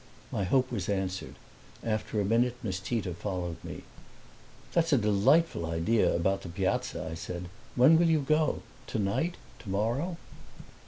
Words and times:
My 0.31 0.45
hope 0.45 0.71
was 0.71 0.89
answered; 0.89 1.35
after 1.83 2.19
a 2.19 2.25
minute 2.25 2.55
Miss 2.63 2.79
Tita 2.79 3.13
followed 3.13 3.63
me. 3.63 3.83
"That's 4.73 4.91
a 4.91 4.97
delightful 4.97 5.63
idea 5.67 6.11
about 6.15 6.41
the 6.41 6.49
Piazza," 6.49 7.07
I 7.07 7.13
said. 7.13 7.49
"When 7.75 7.99
will 7.99 8.09
you 8.09 8.21
go 8.21 8.63
tonight, 8.87 9.35
tomorrow?" 9.59 10.17